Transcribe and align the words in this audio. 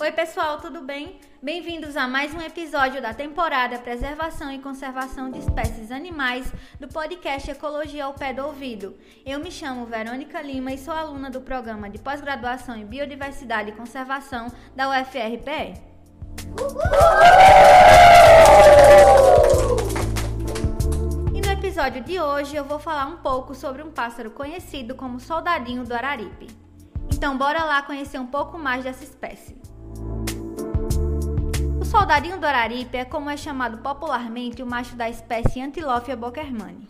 Oi, 0.00 0.10
pessoal, 0.10 0.58
tudo 0.58 0.80
bem? 0.80 1.20
Bem-vindos 1.40 1.96
a 1.96 2.08
mais 2.08 2.34
um 2.34 2.40
episódio 2.40 3.00
da 3.00 3.14
temporada 3.14 3.78
Preservação 3.78 4.50
e 4.50 4.58
Conservação 4.58 5.30
de 5.30 5.38
Espécies 5.38 5.92
Animais 5.92 6.52
do 6.80 6.88
podcast 6.88 7.48
Ecologia 7.48 8.04
ao 8.04 8.12
Pé 8.12 8.32
do 8.32 8.44
Ouvido. 8.44 8.96
Eu 9.24 9.38
me 9.38 9.52
chamo 9.52 9.86
Verônica 9.86 10.42
Lima 10.42 10.72
e 10.72 10.78
sou 10.78 10.92
aluna 10.92 11.30
do 11.30 11.40
programa 11.40 11.88
de 11.88 11.98
pós-graduação 11.98 12.76
em 12.76 12.84
Biodiversidade 12.84 13.70
e 13.70 13.72
Conservação 13.72 14.48
da 14.74 14.90
UFRPE. 14.90 15.80
E 21.32 21.40
no 21.40 21.52
episódio 21.52 22.02
de 22.02 22.20
hoje 22.20 22.56
eu 22.56 22.64
vou 22.64 22.80
falar 22.80 23.06
um 23.06 23.18
pouco 23.18 23.54
sobre 23.54 23.80
um 23.80 23.92
pássaro 23.92 24.32
conhecido 24.32 24.96
como 24.96 25.20
soldadinho 25.20 25.84
do 25.84 25.94
Araripe. 25.94 26.48
Então, 27.12 27.38
bora 27.38 27.62
lá 27.62 27.80
conhecer 27.80 28.18
um 28.18 28.26
pouco 28.26 28.58
mais 28.58 28.82
dessa 28.82 29.04
espécie 29.04 29.63
soldadinho 31.96 32.40
do 32.40 32.44
araripe 32.44 32.96
é 32.96 33.04
como 33.04 33.30
é 33.30 33.36
chamado 33.36 33.78
popularmente 33.78 34.60
o 34.60 34.66
macho 34.66 34.96
da 34.96 35.08
espécie 35.08 35.60
Antilophia 35.60 36.16
bockermani. 36.16 36.88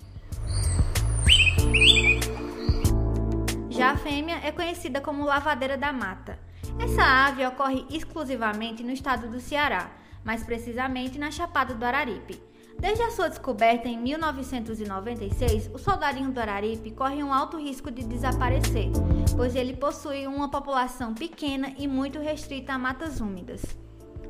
Já 3.69 3.91
a 3.91 3.97
fêmea 3.99 4.41
é 4.43 4.51
conhecida 4.51 5.03
como 5.03 5.27
lavadeira 5.27 5.77
da 5.77 5.93
mata. 5.93 6.39
Essa 6.83 7.03
ave 7.27 7.47
ocorre 7.47 7.85
exclusivamente 7.91 8.83
no 8.83 8.93
estado 8.93 9.29
do 9.29 9.41
Ceará, 9.41 9.91
mais 10.25 10.43
precisamente 10.43 11.19
na 11.19 11.31
Chapada 11.31 11.75
do 11.75 11.85
Araripe. 11.85 12.43
Desde 12.79 13.03
a 13.03 13.11
sua 13.11 13.29
descoberta 13.29 13.87
em 13.87 13.99
1996, 13.99 15.71
o 15.75 15.79
soldadinho 15.79 16.33
do 16.33 16.41
Araripe 16.41 16.91
corre 16.93 17.23
um 17.23 17.33
alto 17.33 17.59
risco 17.59 17.91
de 17.91 18.03
desaparecer, 18.05 18.91
pois 19.37 19.55
ele 19.55 19.77
possui 19.77 20.27
uma 20.27 20.49
população 20.49 21.13
pequena 21.13 21.75
e 21.77 21.87
muito 21.87 22.19
restrita 22.21 22.73
a 22.73 22.79
matas 22.79 23.21
úmidas. 23.21 23.84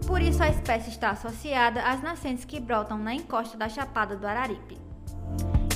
Por 0.07 0.21
isso, 0.21 0.43
a 0.43 0.49
espécie 0.49 0.91
está 0.91 1.11
associada 1.11 1.83
às 1.83 2.03
nascentes 2.03 2.45
que 2.45 2.61
brotam 2.61 2.99
na 2.99 3.15
encosta 3.15 3.57
da 3.57 3.69
Chapada 3.69 4.15
do 4.17 4.27
Araripe. 4.27 4.79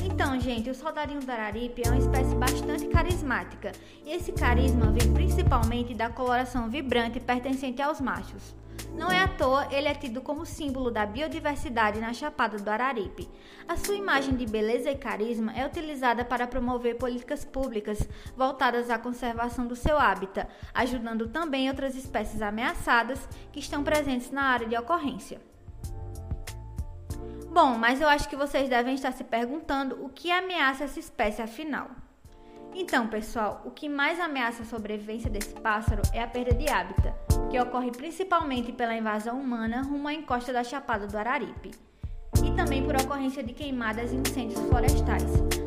Então, 0.05 0.39
gente, 0.39 0.69
o 0.69 0.75
soldadinho 0.75 1.21
do 1.21 1.31
Araripe 1.31 1.83
é 1.85 1.91
uma 1.91 1.99
espécie 1.99 2.35
bastante 2.35 2.87
carismática, 2.89 3.73
e 4.05 4.11
esse 4.11 4.33
carisma 4.33 4.91
vem 4.91 5.13
principalmente 5.13 5.95
da 5.95 6.11
coloração 6.11 6.69
vibrante 6.69 7.19
pertencente 7.19 7.81
aos 7.81 8.01
machos. 8.01 8.55
Não 8.95 9.11
é 9.11 9.21
à 9.23 9.29
toa 9.29 9.69
ele 9.71 9.89
é 9.89 9.95
tido 9.95 10.21
como 10.21 10.45
símbolo 10.45 10.91
da 10.91 11.07
biodiversidade 11.07 12.01
na 12.01 12.13
Chapada 12.13 12.59
do 12.59 12.69
Araripe. 12.69 13.29
A 13.67 13.77
sua 13.77 13.95
imagem 13.95 14.35
de 14.35 14.47
beleza 14.47 14.91
e 14.91 14.97
carisma 14.97 15.53
é 15.53 15.67
utilizada 15.67 16.25
para 16.25 16.47
promover 16.47 16.97
políticas 16.97 17.45
públicas 17.45 18.09
voltadas 18.37 18.91
à 18.91 18.99
conservação 18.99 19.67
do 19.67 19.77
seu 19.77 19.99
hábitat, 19.99 20.49
ajudando 20.75 21.29
também 21.29 21.69
outras 21.69 21.95
espécies 21.95 22.43
ameaçadas 22.43 23.29
que 23.53 23.61
estão 23.61 23.85
presentes 23.85 24.31
na 24.31 24.43
área 24.43 24.67
de 24.67 24.77
ocorrência. 24.77 25.41
Bom, 27.51 27.79
mas 27.79 28.01
eu 28.01 28.09
acho 28.09 28.29
que 28.29 28.37
vocês 28.37 28.69
devem 28.69 28.95
estar 28.95 29.13
se 29.13 29.25
perguntando 29.25 30.05
o 30.05 30.09
que 30.09 30.31
ameaça 30.31 30.85
essa 30.85 31.01
espécie 31.01 31.43
afinal. 31.43 31.91
Então, 32.75 33.09
pessoal, 33.09 33.63
o 33.65 33.71
que 33.71 33.89
mais 33.89 34.21
ameaça 34.21 34.63
a 34.63 34.67
sobrevivência 34.67 35.31
desse 35.31 35.55
pássaro 35.55 36.03
é 36.13 36.23
a 36.23 36.27
perda 36.27 36.55
de 36.55 36.69
hábitat, 36.69 37.13
que 37.51 37.59
ocorre 37.59 37.91
principalmente 37.91 38.73
pela 38.73 38.97
invasão 38.97 39.41
humana 39.41 39.83
rumo 39.83 40.09
à 40.09 40.13
encosta 40.13 40.53
da 40.53 40.63
Chapada 40.63 41.07
do 41.07 41.17
Araripe, 41.17 41.71
e 42.45 42.51
também 42.53 42.85
por 42.85 42.95
ocorrência 42.95 43.43
de 43.43 43.53
queimadas 43.53 44.13
e 44.13 44.17
incêndios 44.17 44.61
florestais, 44.69 45.25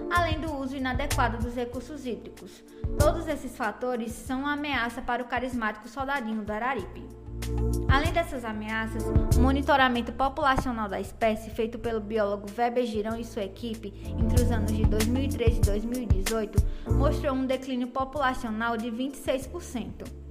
além 0.10 0.40
do 0.40 0.54
uso 0.54 0.76
inadequado 0.76 1.38
dos 1.38 1.56
recursos 1.56 2.06
hídricos. 2.06 2.64
Todos 3.00 3.28
esses 3.28 3.58
fatores 3.58 4.12
são 4.12 4.42
uma 4.42 4.54
ameaça 4.54 5.02
para 5.02 5.24
o 5.24 5.28
carismático 5.28 5.88
soldadinho 5.88 6.44
do 6.44 6.52
Araripe. 6.52 7.04
Além 7.90 8.14
dessas 8.14 8.46
ameaças, 8.46 9.04
o 9.36 9.42
monitoramento 9.42 10.14
populacional 10.14 10.88
da 10.88 11.02
espécie 11.02 11.50
feito 11.50 11.80
pelo 11.80 12.00
biólogo 12.00 12.48
Weber 12.56 12.86
Girão 12.86 13.20
e 13.20 13.26
sua 13.26 13.44
equipe 13.44 13.92
entre 14.18 14.44
os 14.44 14.52
anos 14.52 14.72
de 14.72 14.84
2013 14.86 15.58
e 15.58 15.62
2018 15.62 16.64
mostrou 16.94 17.34
um 17.34 17.46
declínio 17.46 17.88
populacional 17.88 18.78
de 18.78 18.90
26%. 18.92 20.31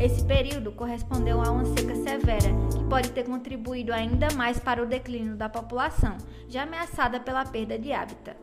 Esse 0.00 0.24
período 0.24 0.72
correspondeu 0.72 1.42
a 1.42 1.50
uma 1.50 1.66
seca 1.66 1.94
severa, 1.94 2.48
que 2.72 2.82
pode 2.88 3.10
ter 3.10 3.22
contribuído 3.24 3.92
ainda 3.92 4.28
mais 4.34 4.58
para 4.58 4.82
o 4.82 4.86
declínio 4.86 5.36
da 5.36 5.46
população, 5.46 6.16
já 6.48 6.62
ameaçada 6.62 7.20
pela 7.20 7.44
perda 7.44 7.78
de 7.78 7.92
hábitat. 7.92 8.34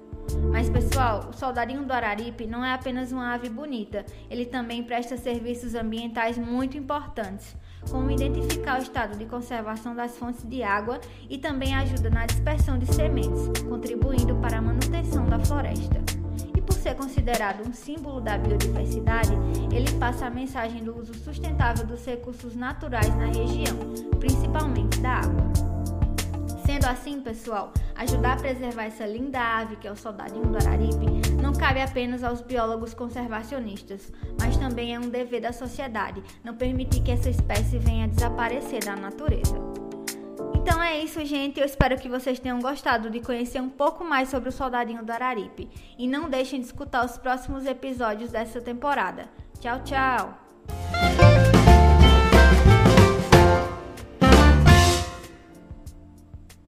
Mas 0.51 0.69
pessoal, 0.69 1.29
o 1.29 1.34
soldadinho 1.34 1.84
do 1.84 1.91
Araripe 1.91 2.45
não 2.45 2.63
é 2.63 2.73
apenas 2.73 3.12
uma 3.12 3.34
ave 3.34 3.50
bonita, 3.50 4.06
ele 4.29 4.45
também 4.45 4.84
presta 4.84 5.18
serviços 5.18 5.73
ambientais 5.73 6.38
muito 6.38 6.78
importantes, 6.78 7.56
como 7.89 8.12
identificar 8.12 8.78
o 8.78 8.84
estado 8.84 9.18
de 9.18 9.25
conservação 9.25 9.95
das 9.95 10.16
fontes 10.16 10.44
de 10.44 10.62
água 10.62 11.00
e 11.28 11.39
também 11.39 11.74
ajuda 11.74 12.12
na 12.12 12.28
dispersão 12.28 12.78
de 12.78 12.85
sementes, 12.94 13.47
contribuindo 13.68 14.35
para 14.35 14.59
a 14.59 14.62
manutenção 14.62 15.25
da 15.25 15.39
floresta. 15.39 16.17
Ser 16.88 16.96
considerado 16.96 17.68
um 17.68 17.74
símbolo 17.74 18.22
da 18.22 18.38
biodiversidade, 18.38 19.34
ele 19.75 19.92
passa 20.00 20.28
a 20.28 20.30
mensagem 20.30 20.86
do 20.86 20.98
uso 20.98 21.14
sustentável 21.16 21.86
dos 21.86 22.06
recursos 22.06 22.56
naturais 22.56 23.14
na 23.18 23.25
região, 23.25 23.78
principalmente 24.18 24.98
da 25.02 25.16
água. 25.16 25.52
Sendo 26.66 26.86
assim, 26.86 27.20
pessoal, 27.20 27.74
ajudar 27.94 28.34
a 28.34 28.36
preservar 28.38 28.86
essa 28.86 29.06
linda 29.06 29.38
ave 29.38 29.75
que 29.75 29.86
é 29.86 29.92
o 29.92 29.98
soldadinho 29.98 30.48
do 30.48 30.56
Araripe 30.56 31.06
não 31.42 31.52
cabe 31.52 31.81
apenas 31.81 32.24
aos 32.24 32.40
biólogos 32.40 32.94
conservacionistas, 32.94 34.09
mas 34.40 34.56
também 34.56 34.96
é 34.96 35.00
um 35.00 35.09
dever 35.09 35.42
da 35.42 35.52
sociedade 35.52 36.24
não 36.42 36.56
permitir 36.56 37.04
que 37.04 37.12
essa 37.12 37.30
espécie 37.30 37.78
venha 37.80 38.06
a 38.06 38.08
desaparecer 38.08 38.86
da 38.86 38.96
natureza. 38.96 39.87
Então 40.68 40.84
é 40.84 41.02
isso, 41.02 41.24
gente. 41.24 41.62
Eu 41.62 41.66
espero 41.66 41.98
que 41.98 42.10
vocês 42.10 42.40
tenham 42.40 42.60
gostado 42.60 43.10
de 43.10 43.22
conhecer 43.22 43.62
um 43.62 43.70
pouco 43.70 44.04
mais 44.04 44.28
sobre 44.28 44.50
o 44.50 44.52
soldadinho 44.52 45.02
do 45.02 45.12
Araripe. 45.12 45.70
E 45.98 46.06
não 46.06 46.30
deixem 46.30 46.60
de 46.60 46.66
escutar 46.66 47.06
os 47.06 47.18
próximos 47.18 47.66
episódios 47.66 48.32
dessa 48.32 48.60
temporada. 48.60 49.30
Tchau, 49.62 49.82
tchau! 49.86 50.47